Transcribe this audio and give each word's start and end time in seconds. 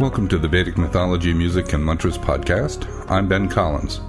Welcome 0.00 0.28
to 0.28 0.38
the 0.38 0.48
Vedic 0.48 0.78
Mythology, 0.78 1.34
Music, 1.34 1.74
and 1.74 1.84
Mantras 1.84 2.16
podcast. 2.16 2.88
I'm 3.10 3.28
Ben 3.28 3.50
Collins. 3.50 4.00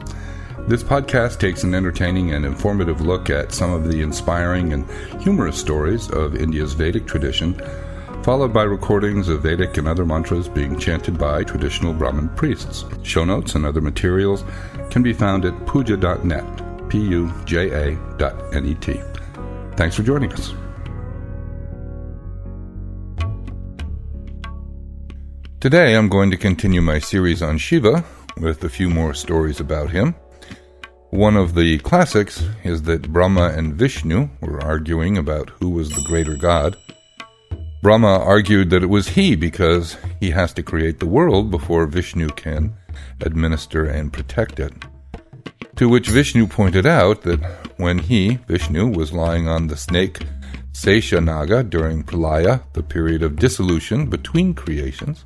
This 0.60 0.84
podcast 0.84 1.38
takes 1.38 1.66
an 1.66 1.76
entertaining 1.76 2.32
and 2.32 2.46
informative 2.46 3.02
look 3.02 3.30
at 3.30 3.52
some 3.52 3.74
of 3.74 3.92
the 3.92 4.02
inspiring 4.02 4.72
and 4.72 4.90
humorous 5.22 5.58
stories 5.58 6.10
of 6.10 6.38
India's 6.38 6.72
Vedic 6.72 7.06
tradition, 7.06 7.62
followed 8.24 8.54
by 8.54 8.64
recordings 8.64 9.28
of 9.28 9.44
Vedic 9.44 9.76
and 9.76 9.86
other 9.86 10.06
mantras 10.06 10.48
being 10.48 10.80
chanted 10.80 11.18
by 11.18 11.44
traditional 11.44 11.92
Brahmin 11.92 12.30
priests. 12.38 12.86
Show 13.04 13.26
notes 13.26 13.56
and 13.56 13.66
other 13.66 13.82
materials 13.82 14.46
can 14.92 15.04
be 15.04 15.12
found 15.12 15.44
at 15.44 15.68
puja.net, 15.68 16.88
P 16.88 17.00
U 17.00 17.34
J 17.44 17.70
A 17.70 17.96
dot 18.16 18.56
N 18.56 18.66
E 18.66 18.76
T. 18.76 19.02
Thanks 19.76 19.98
for 19.98 20.04
joining 20.04 20.32
us. 20.32 20.54
Today 25.62 25.96
I'm 25.96 26.10
going 26.10 26.32
to 26.32 26.38
continue 26.38 26.82
my 26.82 26.98
series 26.98 27.44
on 27.44 27.60
Shiva 27.60 28.04
with 28.38 28.64
a 28.64 28.70
few 28.70 28.90
more 28.90 29.14
stories 29.14 29.60
about 29.60 29.92
him. 29.92 30.16
One 31.12 31.38
of 31.38 31.54
the 31.54 31.78
classics 31.78 32.44
is 32.64 32.82
that 32.82 33.14
Brahma 33.14 33.50
and 33.50 33.76
Vishnu 33.76 34.28
were 34.42 34.60
arguing 34.64 35.20
about 35.20 35.52
who 35.52 35.70
was 35.70 35.90
the 35.90 36.04
greater 36.08 36.36
god. 36.36 36.78
Brahma 37.84 38.08
argued 38.08 38.72
that 38.72 38.82
it 38.82 38.88
was 38.88 39.10
he 39.10 39.36
because 39.36 39.98
he 40.20 40.32
has 40.32 40.52
to 40.54 40.64
create 40.64 41.00
the 41.00 41.06
world 41.06 41.52
before 41.52 41.86
Vishnu 41.86 42.30
can 42.30 42.76
administer 43.20 43.86
and 43.86 44.12
protect 44.12 44.60
it. 44.60 44.74
To 45.76 45.88
which 45.88 46.10
Vishnu 46.10 46.48
pointed 46.48 46.88
out 46.88 47.22
that 47.22 47.40
when 47.78 48.00
he, 48.00 48.40
Vishnu, 48.48 48.88
was 48.88 49.14
lying 49.14 49.48
on 49.48 49.68
the 49.68 49.78
snake 49.78 50.22
Seshanaga 50.74 51.70
during 51.70 52.04
Pralaya, 52.04 52.64
the 52.74 52.82
period 52.82 53.22
of 53.22 53.36
dissolution 53.36 54.10
between 54.10 54.56
creations, 54.56 55.26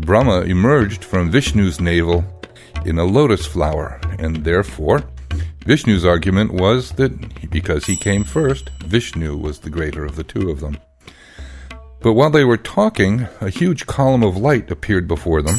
Brahma 0.00 0.42
emerged 0.42 1.04
from 1.04 1.30
Vishnu's 1.30 1.80
navel 1.80 2.24
in 2.84 2.98
a 2.98 3.04
lotus 3.04 3.44
flower, 3.44 4.00
and 4.18 4.36
therefore, 4.36 5.04
Vishnu's 5.66 6.04
argument 6.04 6.54
was 6.54 6.92
that 6.92 7.50
because 7.50 7.84
he 7.84 7.96
came 7.96 8.24
first, 8.24 8.70
Vishnu 8.84 9.36
was 9.36 9.58
the 9.58 9.70
greater 9.70 10.04
of 10.04 10.16
the 10.16 10.24
two 10.24 10.50
of 10.50 10.60
them. 10.60 10.78
But 12.00 12.14
while 12.14 12.30
they 12.30 12.44
were 12.44 12.56
talking, 12.56 13.26
a 13.40 13.50
huge 13.50 13.86
column 13.86 14.22
of 14.22 14.36
light 14.36 14.70
appeared 14.70 15.08
before 15.08 15.42
them, 15.42 15.56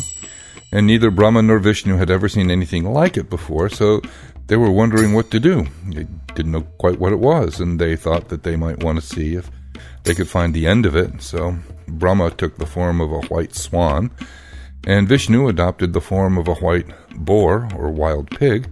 and 0.71 0.87
neither 0.87 1.11
Brahma 1.11 1.41
nor 1.41 1.59
Vishnu 1.59 1.97
had 1.97 2.09
ever 2.09 2.29
seen 2.29 2.49
anything 2.49 2.85
like 2.85 3.17
it 3.17 3.29
before, 3.29 3.69
so 3.69 4.01
they 4.47 4.55
were 4.55 4.71
wondering 4.71 5.13
what 5.13 5.29
to 5.31 5.39
do. 5.39 5.67
They 5.85 6.07
didn't 6.33 6.53
know 6.53 6.63
quite 6.79 6.99
what 6.99 7.13
it 7.13 7.19
was, 7.19 7.59
and 7.59 7.79
they 7.79 7.95
thought 7.95 8.29
that 8.29 8.43
they 8.43 8.55
might 8.55 8.83
want 8.83 8.99
to 8.99 9.05
see 9.05 9.35
if 9.35 9.51
they 10.03 10.15
could 10.15 10.27
find 10.27 10.53
the 10.53 10.67
end 10.67 10.85
of 10.85 10.95
it. 10.95 11.21
So 11.21 11.57
Brahma 11.87 12.31
took 12.31 12.57
the 12.57 12.65
form 12.65 13.01
of 13.01 13.11
a 13.11 13.21
white 13.27 13.55
swan, 13.55 14.11
and 14.85 15.07
Vishnu 15.07 15.47
adopted 15.47 15.93
the 15.93 16.01
form 16.01 16.37
of 16.37 16.47
a 16.47 16.55
white 16.55 16.87
boar 17.15 17.67
or 17.75 17.89
wild 17.89 18.31
pig, 18.31 18.69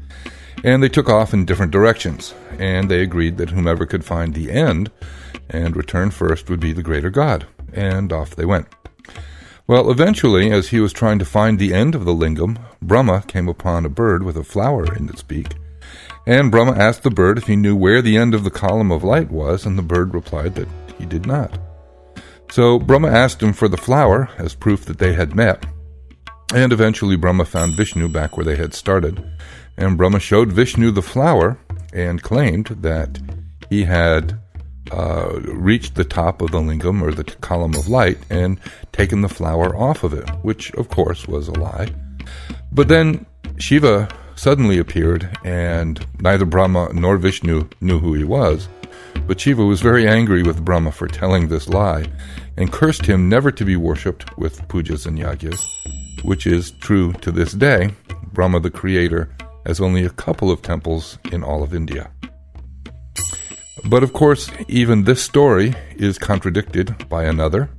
and 0.64 0.82
they 0.82 0.90
took 0.90 1.10
off 1.10 1.34
in 1.34 1.46
different 1.46 1.72
directions, 1.72 2.34
and 2.60 2.90
they 2.90 3.02
agreed 3.02 3.38
that 3.38 3.52
whomever 3.52 3.86
could 3.86 4.06
find 4.06 4.34
the 4.34 4.52
end 4.52 4.92
and 5.50 5.76
return 5.76 6.12
first 6.12 6.50
would 6.50 6.60
be 6.60 6.74
the 6.74 6.84
greater 6.84 7.10
god, 7.10 7.46
and 7.74 8.12
off 8.12 8.36
they 8.36 8.46
went. 8.46 8.68
Well, 9.68 9.92
eventually, 9.92 10.52
as 10.52 10.70
he 10.70 10.80
was 10.80 10.94
trying 10.94 11.20
to 11.20 11.26
find 11.26 11.60
the 11.60 11.74
end 11.74 11.94
of 11.94 12.06
the 12.06 12.14
lingam, 12.14 12.58
Brahma 12.82 13.24
came 13.28 13.50
upon 13.50 13.86
a 13.86 13.90
bird 13.90 14.24
with 14.24 14.38
a 14.38 14.44
flower 14.44 14.94
in 14.96 15.10
its 15.10 15.24
beak, 15.24 15.56
and 16.26 16.52
Brahma 16.52 16.72
asked 16.74 17.04
the 17.04 17.10
bird 17.10 17.38
if 17.38 17.48
he 17.48 17.56
knew 17.56 17.76
where 17.76 18.02
the 18.02 18.18
end 18.18 18.34
of 18.34 18.44
the 18.44 18.50
column 18.50 18.92
of 18.92 19.04
light 19.04 19.30
was, 19.30 19.66
and 19.66 19.78
the 19.78 19.84
bird 19.84 20.14
replied 20.14 20.56
that 20.56 20.68
he 20.98 21.06
did 21.06 21.26
not. 21.26 21.60
So 22.50 22.80
Brahma 22.80 23.10
asked 23.10 23.42
him 23.42 23.54
for 23.54 23.68
the 23.68 23.78
flower 23.78 24.30
as 24.38 24.56
proof 24.56 24.86
that 24.86 25.00
they 25.00 25.14
had 25.14 25.36
met. 25.36 25.66
And 26.54 26.72
eventually 26.72 27.18
Brahma 27.18 27.46
found 27.46 27.76
Vishnu 27.76 28.08
back 28.08 28.38
where 28.38 28.46
they 28.46 28.56
had 28.56 28.74
started. 28.74 29.24
And 29.78 29.98
Brahma 29.98 30.20
showed 30.20 30.52
Vishnu 30.52 30.92
the 30.92 31.02
flower 31.02 31.60
and 31.94 32.24
claimed 32.24 32.68
that 32.82 33.20
he 33.70 33.84
had 33.84 34.40
uh, 34.92 35.40
reached 35.44 35.96
the 35.96 36.06
top 36.06 36.42
of 36.42 36.52
the 36.52 36.60
lingam 36.60 37.02
or 37.02 37.12
the 37.12 37.26
column 37.42 37.76
of 37.76 37.90
light 37.90 38.18
and 38.30 38.60
taken 38.94 39.22
the 39.22 39.30
flower 39.30 39.76
off 39.76 40.04
of 40.04 40.14
it, 40.14 40.30
which 40.42 40.72
of 40.76 40.90
course 40.90 41.28
was 41.28 41.50
a 41.50 41.60
lie. 41.60 41.90
But 42.72 42.88
then 42.88 43.26
Shiva 43.58 44.08
suddenly 44.36 44.78
appeared, 44.78 45.38
and 45.44 46.06
neither 46.22 46.46
Brahma 46.46 46.94
nor 46.94 47.18
Vishnu 47.18 47.68
knew 47.82 48.00
who 48.00 48.14
he 48.14 48.24
was. 48.24 48.70
But 49.28 49.42
Shiva 49.42 49.66
was 49.66 49.82
very 49.82 50.08
angry 50.08 50.42
with 50.42 50.64
Brahma 50.64 50.94
for 50.94 51.08
telling 51.08 51.50
this 51.50 51.68
lie 51.68 52.06
and 52.56 52.72
cursed 52.72 53.06
him 53.06 53.28
never 53.28 53.52
to 53.52 53.66
be 53.66 53.76
worshipped 53.76 54.38
with 54.38 54.66
pujas 54.70 55.06
and 55.06 55.20
yagyas, 55.20 55.62
which 56.24 56.48
is 56.48 56.72
true 56.72 57.12
to 57.14 57.32
this 57.32 57.52
day. 57.52 57.92
Brahma, 58.32 58.62
the 58.62 58.72
creator, 58.72 59.30
has 59.66 59.82
only 59.82 60.06
a 60.06 60.10
couple 60.10 60.50
of 60.50 60.62
temples 60.62 61.20
in 61.34 61.44
all 61.44 61.62
of 61.62 61.76
India. 61.76 62.10
But 63.84 64.02
of 64.02 64.14
course, 64.14 64.50
even 64.70 65.04
this 65.04 65.22
story 65.22 65.76
is 65.98 66.18
contradicted 66.18 67.10
by 67.10 67.26
another. 67.26 67.70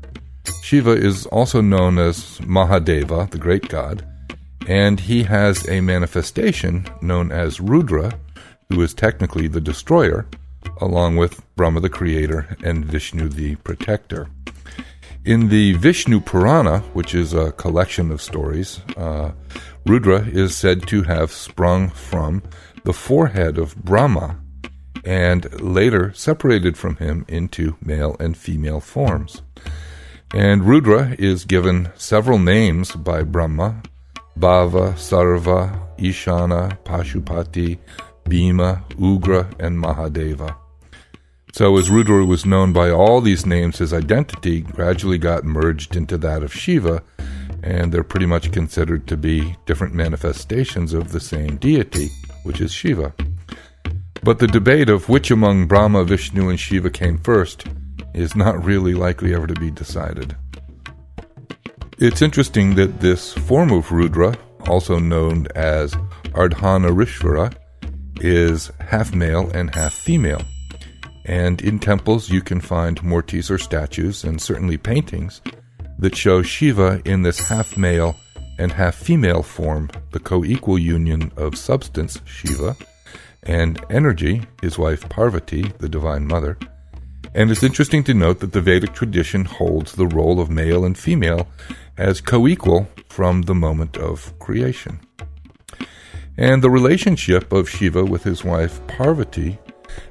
Shiva 0.62 0.92
is 0.92 1.24
also 1.26 1.62
known 1.62 1.98
as 1.98 2.38
Mahadeva, 2.40 3.30
the 3.30 3.38
great 3.38 3.68
god, 3.68 4.06
and 4.66 5.00
he 5.00 5.22
has 5.22 5.66
a 5.66 5.80
manifestation 5.80 6.86
known 7.00 7.32
as 7.32 7.58
Rudra, 7.58 8.12
who 8.68 8.82
is 8.82 8.92
technically 8.92 9.48
the 9.48 9.62
destroyer, 9.62 10.26
along 10.80 11.16
with 11.16 11.42
Brahma 11.56 11.80
the 11.80 11.88
creator 11.88 12.56
and 12.62 12.84
Vishnu 12.84 13.28
the 13.28 13.56
protector. 13.56 14.28
In 15.24 15.48
the 15.48 15.72
Vishnu 15.74 16.20
Purana, 16.20 16.80
which 16.94 17.14
is 17.14 17.34
a 17.34 17.52
collection 17.52 18.10
of 18.10 18.22
stories, 18.22 18.80
uh, 18.96 19.32
Rudra 19.84 20.26
is 20.26 20.56
said 20.56 20.86
to 20.88 21.02
have 21.02 21.32
sprung 21.32 21.90
from 21.90 22.42
the 22.84 22.92
forehead 22.92 23.58
of 23.58 23.76
Brahma 23.76 24.38
and 25.04 25.60
later 25.60 26.12
separated 26.14 26.76
from 26.76 26.96
him 26.96 27.24
into 27.28 27.76
male 27.82 28.16
and 28.18 28.36
female 28.36 28.80
forms. 28.80 29.42
And 30.32 30.64
Rudra 30.64 31.16
is 31.18 31.44
given 31.44 31.90
several 31.96 32.38
names 32.38 32.92
by 32.92 33.22
Brahma 33.22 33.82
Bhava, 34.38 34.92
Sarva, 34.92 35.96
Ishana, 35.98 36.78
Pashupati, 36.84 37.78
Bhima, 38.28 38.84
Ugra, 38.90 39.52
and 39.58 39.82
Mahadeva. 39.82 40.54
So, 41.52 41.76
as 41.78 41.90
Rudra 41.90 42.24
was 42.24 42.44
known 42.44 42.72
by 42.72 42.90
all 42.90 43.20
these 43.20 43.46
names, 43.46 43.78
his 43.78 43.92
identity 43.92 44.60
gradually 44.60 45.18
got 45.18 45.44
merged 45.44 45.96
into 45.96 46.18
that 46.18 46.42
of 46.42 46.52
Shiva, 46.52 47.02
and 47.62 47.90
they're 47.90 48.04
pretty 48.04 48.26
much 48.26 48.52
considered 48.52 49.06
to 49.08 49.16
be 49.16 49.56
different 49.66 49.94
manifestations 49.94 50.92
of 50.92 51.10
the 51.10 51.20
same 51.20 51.56
deity, 51.56 52.10
which 52.44 52.60
is 52.60 52.72
Shiva. 52.72 53.14
But 54.22 54.38
the 54.38 54.46
debate 54.46 54.88
of 54.88 55.08
which 55.08 55.30
among 55.30 55.66
Brahma, 55.66 56.04
Vishnu, 56.04 56.48
and 56.48 56.60
Shiva 56.60 56.90
came 56.90 57.18
first 57.18 57.64
is 58.14 58.36
not 58.36 58.64
really 58.64 58.94
likely 58.94 59.34
ever 59.34 59.46
to 59.46 59.54
be 59.54 59.70
decided. 59.70 60.36
It's 61.98 62.22
interesting 62.22 62.74
that 62.76 63.00
this 63.00 63.32
form 63.32 63.72
of 63.72 63.90
Rudra, 63.90 64.36
also 64.66 64.98
known 64.98 65.48
as 65.54 65.94
Ardhanarishvara, 66.34 67.54
is 68.20 68.70
half 68.80 69.14
male 69.14 69.50
and 69.50 69.74
half 69.74 69.94
female. 69.94 70.42
And 71.28 71.60
in 71.60 71.78
temples, 71.78 72.30
you 72.30 72.40
can 72.40 72.58
find 72.58 73.02
murtis 73.02 73.50
or 73.50 73.58
statues, 73.58 74.24
and 74.24 74.40
certainly 74.40 74.78
paintings, 74.78 75.42
that 75.98 76.16
show 76.16 76.40
Shiva 76.40 77.02
in 77.04 77.22
this 77.22 77.38
half 77.38 77.76
male 77.76 78.16
and 78.58 78.72
half 78.72 78.94
female 78.94 79.42
form, 79.42 79.90
the 80.12 80.20
co 80.20 80.42
equal 80.42 80.78
union 80.78 81.30
of 81.36 81.58
substance, 81.58 82.18
Shiva, 82.24 82.74
and 83.42 83.78
energy, 83.90 84.42
his 84.62 84.78
wife 84.78 85.06
Parvati, 85.10 85.62
the 85.78 85.88
Divine 85.88 86.26
Mother. 86.26 86.56
And 87.34 87.50
it's 87.50 87.62
interesting 87.62 88.02
to 88.04 88.14
note 88.14 88.40
that 88.40 88.52
the 88.52 88.62
Vedic 88.62 88.94
tradition 88.94 89.44
holds 89.44 89.92
the 89.92 90.06
role 90.06 90.40
of 90.40 90.48
male 90.48 90.86
and 90.86 90.96
female 90.96 91.46
as 91.98 92.22
co 92.22 92.48
equal 92.48 92.88
from 93.10 93.42
the 93.42 93.54
moment 93.54 93.98
of 93.98 94.36
creation. 94.38 94.98
And 96.38 96.64
the 96.64 96.70
relationship 96.70 97.52
of 97.52 97.68
Shiva 97.68 98.02
with 98.02 98.24
his 98.24 98.44
wife 98.44 98.80
Parvati 98.86 99.58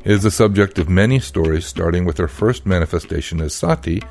is 0.03 0.23
the 0.23 0.31
subject 0.31 0.79
of 0.79 0.89
many 0.89 1.19
stories, 1.19 1.65
starting 1.65 2.05
with 2.05 2.17
her 2.17 2.27
first 2.27 2.65
manifestation 2.65 3.41
as 3.41 3.53
Sati, 3.53 4.01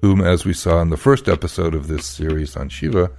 whom, 0.00 0.20
as 0.20 0.44
we 0.44 0.52
saw 0.52 0.80
in 0.80 0.90
the 0.90 0.96
first 0.96 1.28
episode 1.28 1.74
of 1.74 1.86
this 1.86 2.06
series 2.06 2.56
on 2.56 2.68
Shiva, 2.68 3.10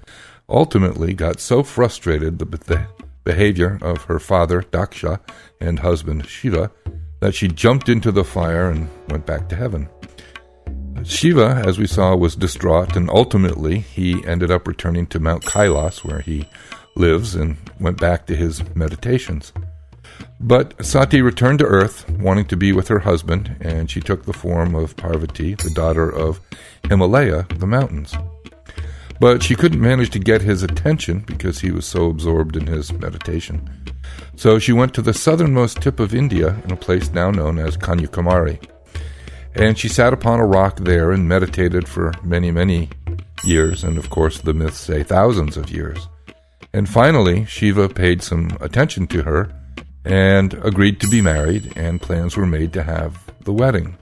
ultimately 0.50 1.14
got 1.14 1.40
so 1.40 1.64
frustrated 1.64 2.40
with 2.52 2.66
the 2.66 2.86
behavior 3.24 3.80
of 3.82 4.04
her 4.04 4.20
father, 4.20 4.62
Daksha, 4.62 5.20
and 5.62 5.80
husband, 5.80 6.28
Shiva, 6.28 6.72
that 7.22 7.34
she 7.34 7.48
jumped 7.48 7.88
into 7.88 8.12
the 8.12 8.26
fire 8.26 8.70
and 8.70 8.90
went 9.08 9.26
back 9.26 9.48
to 9.50 9.56
heaven. 9.56 9.88
Shiva, 11.04 11.64
as 11.66 11.78
we 11.78 11.88
saw, 11.88 12.16
was 12.16 12.36
distraught, 12.36 12.96
and 12.96 13.10
ultimately 13.10 13.80
he 13.80 14.26
ended 14.26 14.52
up 14.52 14.68
returning 14.68 15.08
to 15.08 15.20
Mount 15.20 15.44
Kailas, 15.44 16.04
where 16.04 16.20
he 16.20 16.48
lives, 16.96 17.36
and 17.36 17.58
went 17.80 18.00
back 18.00 18.26
to 18.28 18.36
his 18.36 18.64
meditations. 18.76 19.54
But 20.40 20.86
Sati 20.86 21.22
returned 21.22 21.60
to 21.60 21.66
Earth, 21.66 22.10
wanting 22.10 22.46
to 22.46 22.58
be 22.58 22.74
with 22.74 22.90
her 22.90 23.00
husband, 23.00 23.56
and 23.62 23.90
she 23.90 24.02
took 24.02 24.26
the 24.26 24.34
form 24.34 24.76
of 24.76 24.98
Parvati, 24.98 25.56
the 25.56 25.70
daughter 25.70 26.10
of 26.10 26.42
Himalaya, 26.90 27.48
the 27.56 27.68
mountains. 27.68 28.14
But 29.20 29.42
she 29.42 29.56
couldn't 29.56 29.80
manage 29.80 30.10
to 30.10 30.20
get 30.20 30.42
his 30.42 30.64
attention 30.64 31.20
because 31.20 31.62
he 31.62 31.72
was 31.72 31.86
so 31.86 32.10
absorbed 32.10 32.58
in 32.58 32.68
his 32.68 32.92
meditation. 32.92 33.70
So 34.36 34.60
she 34.60 34.74
went 34.74 34.94
to 34.96 35.02
the 35.02 35.14
southernmost 35.14 35.82
tip 35.82 36.02
of 36.02 36.14
India 36.14 36.62
in 36.66 36.72
a 36.72 36.76
place 36.76 37.12
now 37.12 37.32
known 37.32 37.58
as 37.58 37.78
Kanyakumari. 37.78 38.60
And 39.56 39.78
she 39.78 39.88
sat 39.88 40.12
upon 40.12 40.42
a 40.42 40.46
rock 40.46 40.78
there 40.78 41.12
and 41.12 41.26
meditated 41.28 41.88
for 41.88 42.12
many, 42.22 42.52
many 42.52 42.90
years, 43.46 43.84
and 43.84 43.98
of 43.98 44.10
course 44.10 44.42
the 44.42 44.54
myths 44.54 44.80
say 44.80 45.04
thousands 45.04 45.56
of 45.56 45.72
years. 45.72 46.10
And 46.74 46.90
finally, 46.90 47.46
Shiva 47.46 47.88
paid 47.88 48.22
some 48.24 48.58
attention 48.60 49.08
to 49.08 49.22
her 49.22 49.54
and 50.06 50.54
agreed 50.66 51.00
to 51.02 51.08
be 51.08 51.22
married, 51.22 51.74
and 51.76 52.02
plans 52.02 52.36
were 52.36 52.46
made 52.46 52.74
to 52.74 52.84
have 52.84 53.24
the 53.42 53.54
wedding. 53.54 53.98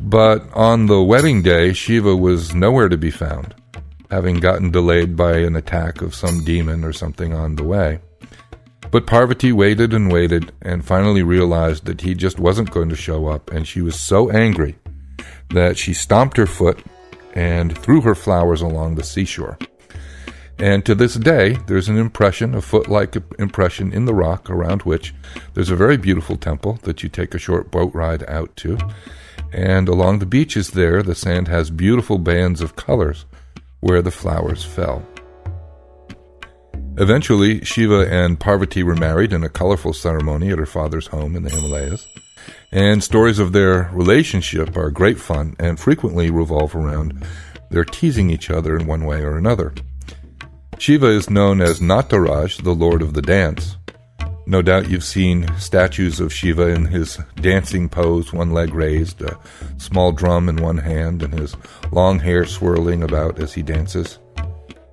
But 0.00 0.48
on 0.54 0.86
the 0.86 1.02
wedding 1.02 1.42
day, 1.42 1.72
Shiva 1.72 2.16
was 2.16 2.54
nowhere 2.54 2.88
to 2.88 2.96
be 2.96 3.10
found, 3.10 3.54
having 4.10 4.36
gotten 4.36 4.70
delayed 4.70 5.16
by 5.16 5.38
an 5.38 5.56
attack 5.56 6.00
of 6.00 6.14
some 6.14 6.44
demon 6.44 6.84
or 6.84 6.92
something 6.92 7.34
on 7.34 7.56
the 7.56 7.64
way. 7.64 8.00
But 8.90 9.06
Parvati 9.06 9.52
waited 9.52 9.92
and 9.94 10.10
waited 10.12 10.52
and 10.62 10.84
finally 10.84 11.22
realized 11.22 11.84
that 11.84 12.00
he 12.00 12.14
just 12.14 12.40
wasn't 12.40 12.70
going 12.70 12.88
to 12.88 12.96
show 12.96 13.26
up, 13.26 13.50
and 13.50 13.66
she 13.66 13.82
was 13.82 13.98
so 13.98 14.30
angry 14.30 14.76
that 15.50 15.76
she 15.76 15.92
stomped 15.92 16.36
her 16.36 16.46
foot 16.46 16.82
and 17.34 17.76
threw 17.76 18.00
her 18.00 18.14
flowers 18.14 18.62
along 18.62 18.94
the 18.94 19.04
seashore. 19.04 19.58
And 20.60 20.84
to 20.84 20.94
this 20.94 21.14
day, 21.14 21.56
there's 21.66 21.88
an 21.88 21.96
impression, 21.96 22.54
a 22.54 22.60
foot 22.60 22.86
like 22.86 23.16
impression 23.38 23.94
in 23.94 24.04
the 24.04 24.12
rock 24.12 24.50
around 24.50 24.82
which 24.82 25.14
there's 25.54 25.70
a 25.70 25.76
very 25.76 25.96
beautiful 25.96 26.36
temple 26.36 26.78
that 26.82 27.02
you 27.02 27.08
take 27.08 27.34
a 27.34 27.38
short 27.38 27.70
boat 27.70 27.94
ride 27.94 28.28
out 28.28 28.54
to. 28.56 28.76
And 29.54 29.88
along 29.88 30.18
the 30.18 30.26
beaches 30.26 30.72
there, 30.72 31.02
the 31.02 31.14
sand 31.14 31.48
has 31.48 31.70
beautiful 31.70 32.18
bands 32.18 32.60
of 32.60 32.76
colors 32.76 33.24
where 33.80 34.02
the 34.02 34.10
flowers 34.10 34.62
fell. 34.62 35.02
Eventually, 36.98 37.64
Shiva 37.64 38.06
and 38.10 38.38
Parvati 38.38 38.82
were 38.82 38.94
married 38.94 39.32
in 39.32 39.42
a 39.42 39.48
colorful 39.48 39.94
ceremony 39.94 40.50
at 40.50 40.58
her 40.58 40.66
father's 40.66 41.06
home 41.06 41.36
in 41.36 41.42
the 41.42 41.48
Himalayas. 41.48 42.06
And 42.70 43.02
stories 43.02 43.38
of 43.38 43.52
their 43.52 43.88
relationship 43.94 44.76
are 44.76 44.90
great 44.90 45.18
fun 45.18 45.56
and 45.58 45.80
frequently 45.80 46.30
revolve 46.30 46.76
around 46.76 47.26
their 47.70 47.86
teasing 47.86 48.28
each 48.28 48.50
other 48.50 48.76
in 48.76 48.86
one 48.86 49.06
way 49.06 49.22
or 49.22 49.38
another. 49.38 49.72
Shiva 50.80 51.08
is 51.08 51.28
known 51.28 51.60
as 51.60 51.80
Nataraj, 51.80 52.62
the 52.62 52.74
Lord 52.74 53.02
of 53.02 53.12
the 53.12 53.20
Dance. 53.20 53.76
No 54.46 54.62
doubt 54.62 54.88
you've 54.88 55.04
seen 55.04 55.46
statues 55.58 56.20
of 56.20 56.32
Shiva 56.32 56.68
in 56.68 56.86
his 56.86 57.18
dancing 57.34 57.86
pose, 57.86 58.32
one 58.32 58.54
leg 58.54 58.72
raised, 58.72 59.20
a 59.20 59.38
small 59.76 60.10
drum 60.10 60.48
in 60.48 60.56
one 60.56 60.78
hand, 60.78 61.22
and 61.22 61.38
his 61.38 61.54
long 61.92 62.18
hair 62.18 62.46
swirling 62.46 63.02
about 63.02 63.38
as 63.38 63.52
he 63.52 63.60
dances. 63.60 64.20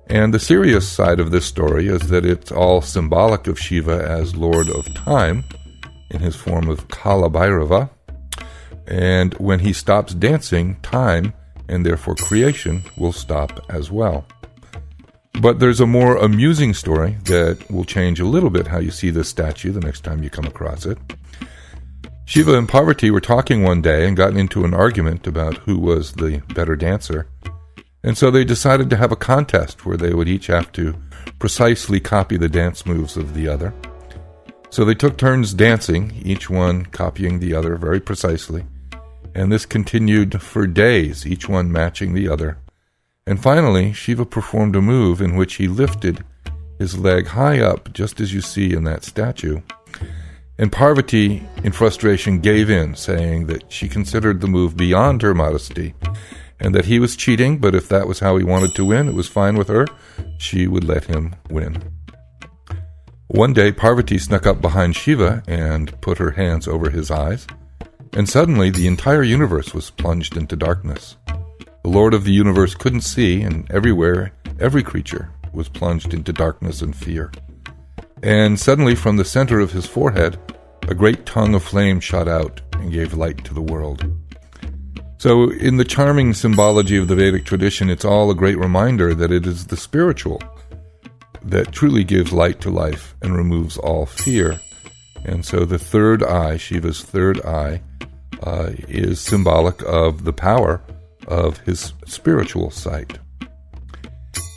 And 0.08 0.34
the 0.34 0.38
serious 0.38 0.86
side 0.86 1.20
of 1.20 1.30
this 1.30 1.46
story 1.46 1.88
is 1.88 2.10
that 2.10 2.26
it's 2.26 2.52
all 2.52 2.82
symbolic 2.82 3.46
of 3.46 3.58
Shiva 3.58 4.06
as 4.06 4.36
Lord 4.36 4.68
of 4.68 4.92
Time 4.94 5.42
in 6.10 6.20
his 6.20 6.36
form 6.36 6.68
of 6.68 6.88
Kala 6.88 7.30
Bhairava. 7.30 7.88
And 8.86 9.32
when 9.38 9.60
he 9.60 9.72
stops 9.72 10.12
dancing, 10.12 10.78
time 10.82 11.32
and 11.66 11.86
therefore 11.86 12.14
creation 12.14 12.84
will 12.98 13.12
stop 13.12 13.64
as 13.70 13.90
well. 13.90 14.26
But 15.40 15.60
there's 15.60 15.80
a 15.80 15.86
more 15.86 16.16
amusing 16.16 16.74
story 16.74 17.16
that 17.24 17.70
will 17.70 17.84
change 17.84 18.18
a 18.18 18.24
little 18.24 18.50
bit 18.50 18.66
how 18.66 18.78
you 18.78 18.90
see 18.90 19.10
this 19.10 19.28
statue 19.28 19.70
the 19.70 19.80
next 19.80 20.00
time 20.00 20.22
you 20.22 20.30
come 20.30 20.46
across 20.46 20.84
it. 20.84 20.98
Shiva 22.24 22.58
and 22.58 22.68
Parvati 22.68 23.10
were 23.10 23.20
talking 23.20 23.62
one 23.62 23.80
day 23.80 24.06
and 24.06 24.16
got 24.16 24.36
into 24.36 24.64
an 24.64 24.74
argument 24.74 25.28
about 25.28 25.58
who 25.58 25.78
was 25.78 26.12
the 26.12 26.42
better 26.54 26.74
dancer. 26.74 27.28
And 28.02 28.18
so 28.18 28.30
they 28.30 28.44
decided 28.44 28.90
to 28.90 28.96
have 28.96 29.12
a 29.12 29.16
contest 29.16 29.86
where 29.86 29.96
they 29.96 30.12
would 30.12 30.28
each 30.28 30.48
have 30.48 30.72
to 30.72 30.94
precisely 31.38 32.00
copy 32.00 32.36
the 32.36 32.48
dance 32.48 32.84
moves 32.84 33.16
of 33.16 33.34
the 33.34 33.46
other. 33.46 33.72
So 34.70 34.84
they 34.84 34.94
took 34.94 35.16
turns 35.16 35.54
dancing, 35.54 36.20
each 36.24 36.50
one 36.50 36.84
copying 36.86 37.38
the 37.38 37.54
other 37.54 37.76
very 37.76 38.00
precisely. 38.00 38.66
And 39.36 39.52
this 39.52 39.66
continued 39.66 40.42
for 40.42 40.66
days, 40.66 41.26
each 41.26 41.48
one 41.48 41.70
matching 41.70 42.12
the 42.12 42.28
other 42.28 42.58
and 43.28 43.42
finally, 43.42 43.92
Shiva 43.92 44.24
performed 44.24 44.74
a 44.74 44.80
move 44.80 45.20
in 45.20 45.36
which 45.36 45.56
he 45.56 45.68
lifted 45.68 46.24
his 46.78 46.96
leg 46.98 47.26
high 47.26 47.60
up, 47.60 47.92
just 47.92 48.20
as 48.20 48.32
you 48.32 48.40
see 48.40 48.72
in 48.72 48.84
that 48.84 49.04
statue. 49.04 49.60
And 50.56 50.72
Parvati, 50.72 51.46
in 51.62 51.72
frustration, 51.72 52.40
gave 52.40 52.70
in, 52.70 52.96
saying 52.96 53.46
that 53.48 53.70
she 53.70 53.86
considered 53.86 54.40
the 54.40 54.46
move 54.46 54.78
beyond 54.78 55.20
her 55.20 55.34
modesty 55.34 55.94
and 56.58 56.74
that 56.74 56.86
he 56.86 56.98
was 56.98 57.16
cheating, 57.16 57.58
but 57.58 57.74
if 57.74 57.86
that 57.88 58.08
was 58.08 58.20
how 58.20 58.38
he 58.38 58.44
wanted 58.44 58.74
to 58.74 58.84
win, 58.84 59.08
it 59.08 59.14
was 59.14 59.28
fine 59.28 59.56
with 59.56 59.68
her. 59.68 59.86
She 60.38 60.66
would 60.66 60.84
let 60.84 61.04
him 61.04 61.36
win. 61.50 61.82
One 63.26 63.52
day, 63.52 63.72
Parvati 63.72 64.16
snuck 64.16 64.46
up 64.46 64.62
behind 64.62 64.96
Shiva 64.96 65.42
and 65.46 66.00
put 66.00 66.16
her 66.16 66.30
hands 66.30 66.66
over 66.66 66.88
his 66.88 67.10
eyes, 67.10 67.46
and 68.14 68.26
suddenly 68.26 68.70
the 68.70 68.86
entire 68.86 69.22
universe 69.22 69.74
was 69.74 69.90
plunged 69.90 70.34
into 70.36 70.56
darkness. 70.56 71.16
The 71.88 71.94
Lord 71.94 72.12
of 72.12 72.24
the 72.24 72.32
universe 72.32 72.74
couldn't 72.74 73.00
see, 73.00 73.40
and 73.40 73.66
everywhere, 73.70 74.32
every 74.60 74.82
creature 74.82 75.30
was 75.54 75.70
plunged 75.70 76.12
into 76.12 76.34
darkness 76.34 76.82
and 76.82 76.94
fear. 76.94 77.32
And 78.22 78.60
suddenly, 78.60 78.94
from 78.94 79.16
the 79.16 79.24
center 79.24 79.58
of 79.58 79.72
his 79.72 79.86
forehead, 79.86 80.38
a 80.82 80.94
great 80.94 81.24
tongue 81.24 81.54
of 81.54 81.62
flame 81.62 81.98
shot 81.98 82.28
out 82.28 82.60
and 82.74 82.92
gave 82.92 83.14
light 83.14 83.42
to 83.46 83.54
the 83.54 83.62
world. 83.62 84.04
So, 85.16 85.50
in 85.50 85.78
the 85.78 85.84
charming 85.84 86.34
symbology 86.34 86.98
of 86.98 87.08
the 87.08 87.16
Vedic 87.16 87.46
tradition, 87.46 87.88
it's 87.88 88.04
all 88.04 88.30
a 88.30 88.34
great 88.34 88.58
reminder 88.58 89.14
that 89.14 89.32
it 89.32 89.46
is 89.46 89.68
the 89.68 89.78
spiritual 89.78 90.42
that 91.42 91.72
truly 91.72 92.04
gives 92.04 92.34
light 92.34 92.60
to 92.60 92.70
life 92.70 93.16
and 93.22 93.34
removes 93.34 93.78
all 93.78 94.04
fear. 94.04 94.60
And 95.24 95.42
so, 95.42 95.64
the 95.64 95.78
third 95.78 96.22
eye, 96.22 96.58
Shiva's 96.58 97.02
third 97.02 97.40
eye, 97.46 97.80
uh, 98.42 98.72
is 98.88 99.22
symbolic 99.22 99.82
of 99.84 100.24
the 100.24 100.34
power 100.34 100.82
of 101.28 101.58
his 101.58 101.92
spiritual 102.06 102.70
sight. 102.70 103.18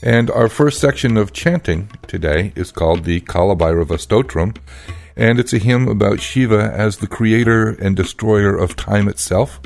And 0.04 0.32
our 0.32 0.50
first 0.50 0.82
section 0.82 1.16
of 1.16 1.32
chanting 1.32 1.90
today 2.08 2.54
is 2.56 2.72
called 2.72 3.04
the 3.04 3.22
Kalabhairava 3.22 4.00
Stotram, 4.00 4.58
and 5.16 5.40
it's 5.40 5.54
a 5.54 5.60
hymn 5.60 5.88
about 5.88 6.20
Shiva 6.20 6.74
as 6.74 6.98
the 6.98 7.08
creator 7.08 7.70
and 7.70 7.96
destroyer 7.96 8.56
of 8.56 8.76
time 8.76 9.08
itself. 9.08 9.62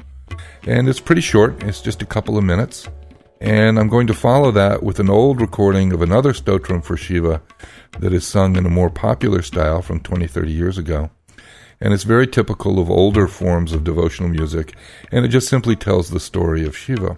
And 0.63 0.89
it's 0.89 0.99
pretty 0.99 1.21
short, 1.21 1.63
it's 1.63 1.81
just 1.81 2.01
a 2.01 2.05
couple 2.05 2.37
of 2.37 2.43
minutes. 2.43 2.89
And 3.39 3.79
I'm 3.79 3.87
going 3.87 4.07
to 4.07 4.13
follow 4.13 4.51
that 4.51 4.83
with 4.83 4.99
an 4.99 5.09
old 5.09 5.39
recording 5.39 5.93
of 5.93 6.01
another 6.01 6.33
stotram 6.33 6.83
for 6.83 6.97
Shiva 6.97 7.41
that 7.99 8.11
is 8.11 8.25
sung 8.25 8.57
in 8.57 8.65
a 8.65 8.69
more 8.69 8.89
popular 8.89 9.41
style 9.41 9.81
from 9.81 9.99
20, 9.99 10.27
30 10.27 10.51
years 10.51 10.77
ago 10.77 11.09
and 11.81 11.93
it's 11.93 12.03
very 12.03 12.27
typical 12.27 12.79
of 12.79 12.89
older 12.89 13.27
forms 13.27 13.73
of 13.73 13.83
devotional 13.83 14.29
music, 14.29 14.75
and 15.11 15.25
it 15.25 15.29
just 15.29 15.49
simply 15.49 15.75
tells 15.75 16.09
the 16.09 16.19
story 16.19 16.65
of 16.65 16.77
Shiva. 16.77 17.17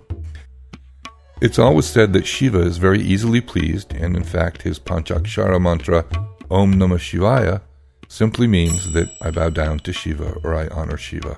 It's 1.39 1.59
always 1.59 1.85
said 1.85 2.13
that 2.13 2.25
Shiva 2.25 2.61
is 2.61 2.77
very 2.77 2.99
easily 2.99 3.41
pleased, 3.41 3.93
and 3.93 4.15
in 4.15 4.23
fact, 4.23 4.63
his 4.63 4.79
Panchakshara 4.79 5.61
mantra, 5.61 6.05
Om 6.49 6.73
Namah 6.73 6.97
Shivaya, 6.97 7.61
simply 8.07 8.47
means 8.47 8.91
that 8.93 9.09
I 9.21 9.31
bow 9.31 9.49
down 9.49 9.79
to 9.79 9.93
Shiva 9.93 10.37
or 10.43 10.55
I 10.55 10.67
honor 10.69 10.97
Shiva. 10.97 11.37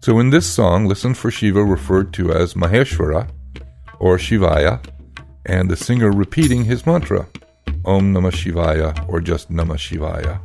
So 0.00 0.18
in 0.18 0.30
this 0.30 0.46
song, 0.46 0.86
listen 0.86 1.14
for 1.14 1.30
Shiva 1.30 1.64
referred 1.64 2.12
to 2.14 2.32
as 2.32 2.54
Maheshwara 2.54 3.28
or 3.98 4.16
Shivaya, 4.16 4.80
and 5.44 5.68
the 5.68 5.76
singer 5.76 6.10
repeating 6.10 6.64
his 6.64 6.86
mantra, 6.86 7.26
Om 7.84 8.14
Namah 8.14 8.32
Shivaya 8.32 9.08
or 9.08 9.20
just 9.20 9.50
Namah 9.50 9.76
Shivaya. 9.76 10.40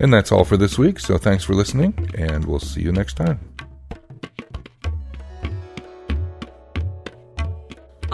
And 0.00 0.12
that's 0.12 0.30
all 0.30 0.44
for 0.44 0.56
this 0.56 0.78
week, 0.78 1.00
so 1.00 1.16
thanks 1.16 1.44
for 1.44 1.54
listening, 1.54 1.94
and 2.18 2.44
we'll 2.44 2.58
see 2.58 2.82
you 2.82 2.92
next 2.92 3.16
time. 3.16 3.40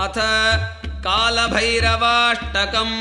अथ 0.05 0.17
कालभैरवाष्टकम् 1.07 2.95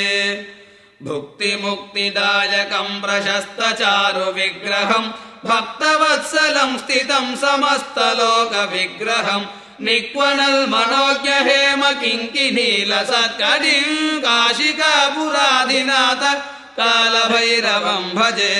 भुक्तिमुक्तिदायकम् 1.02 3.00
प्रशस्तचारु 3.02 4.26
विग्रहम् 4.38 5.14
भक्तवत्सलम् 5.48 6.78
स्थितम् 6.78 7.38
समस्तलोकविग्रहम् 7.44 9.50
निक्वणल् 9.84 10.70
मनोज्ञ 10.72 11.30
हेम 11.46 11.82
किङ्किनील 12.00 12.92
सत्कटिम् 13.08 14.20
काशिकापुराधिनाथ 14.24 16.22
कालभैरवम् 16.78 18.14
भजे 18.16 18.54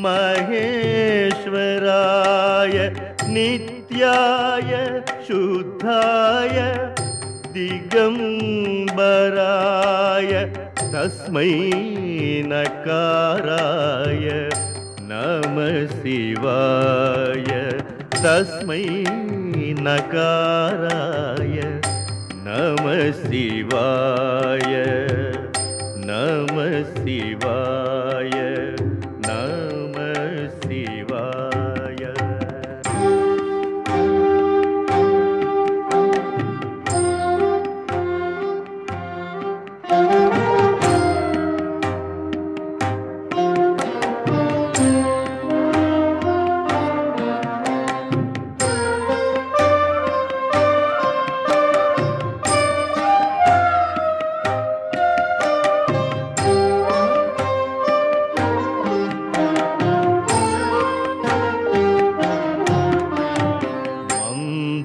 महेश्वराय 0.05 0.37
नित्याय 3.35 4.73
शुद्धाय 5.27 6.57
दिगम्बराय 7.57 7.93
तस्मै 10.95 11.51
नकाराय 12.53 14.27
नमः 15.11 15.77
शिवाय 15.99 17.14
तस्मै 18.25 18.85
नकाराय 19.87 21.59
नमः 22.47 23.01
शिवाय 23.19 24.73
नमः 26.09 26.73
शिवाय 26.93 28.39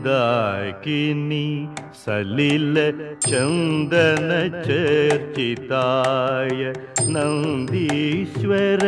किनी 0.04 1.48
सलिल 2.02 2.76
चन्दन 3.26 4.30
चर्चिताय 4.68 6.62
नन्दीश्वर 7.16 8.84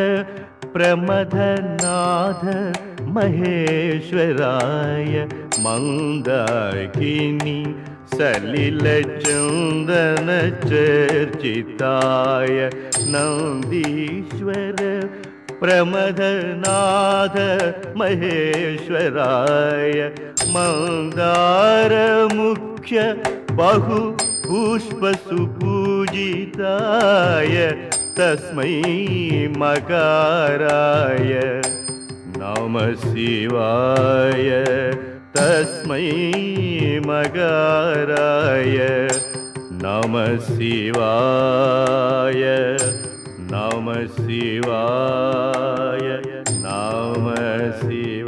प्रमथनाथ 0.73 2.43
महेश्वराय 3.15 5.13
मन्दाकिनी 5.65 7.59
किनी 8.13 8.85
चन्दन 9.25 10.29
चर्चिताय 10.67 12.57
नन्दीश्वर 13.15 14.79
प्रमथनाथ 15.63 17.35
महेश्वराय 17.97 19.99
मन्दाकिनी 20.55 22.35
मुख्य 22.35 23.01
बहु 23.59 23.99
पुष्पसुपूजिताय 24.45 25.11
तस्मै 28.17 28.73
मकाराय 29.57 31.33
नम 32.39 32.75
शिवाय 33.03 34.49
तस्मै 35.37 36.01
मकाराय 37.07 38.77
नम 39.83 40.17
शिवाय 40.47 42.43
नम 43.53 43.87
शिवाय 44.15 46.07
नम 46.63 47.25
शिवाय 47.79 48.20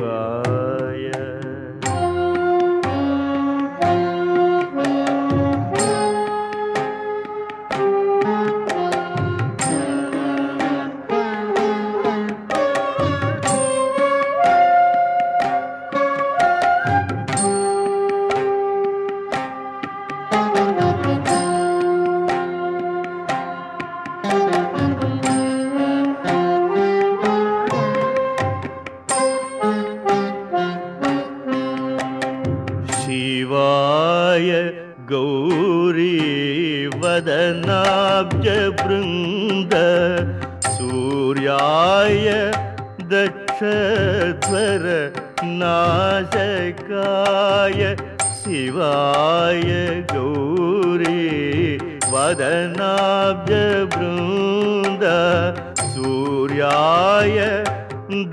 सूर्याय 55.93 57.37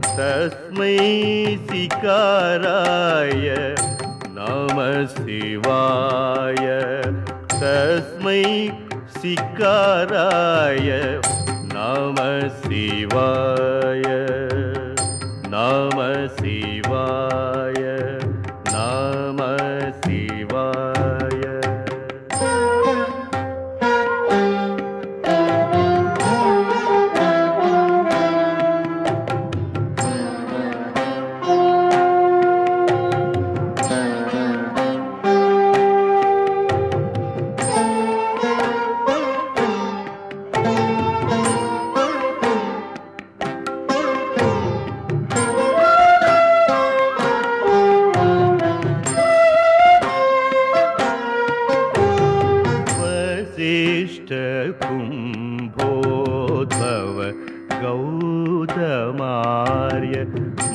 तस्मै 0.07 0.97
सिकाराय 1.71 3.49
नमः 4.37 4.93
शिवाय 5.15 6.69
तस्मै 7.55 8.45
सिकाराय 9.17 10.91
नमः 11.75 12.39
शिवाय 12.61 14.07
नम 15.64 16.00
शिवाय 16.28 16.53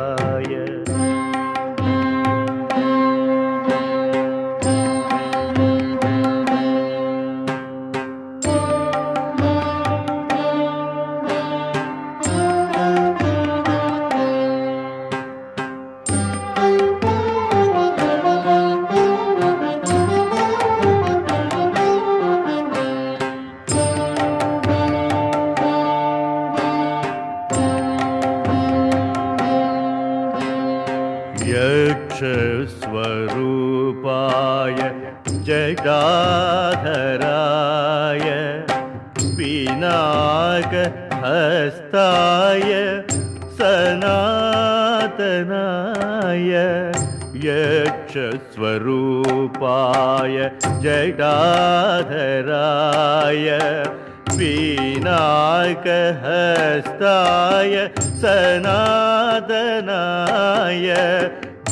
சதனாய 59.54 60.88